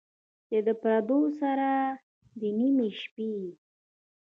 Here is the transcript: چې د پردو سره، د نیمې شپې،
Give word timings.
چې 0.47 0.57
د 0.67 0.69
پردو 0.81 1.19
سره، 1.39 1.69
د 2.39 2.41
نیمې 2.59 2.89
شپې، 3.01 3.33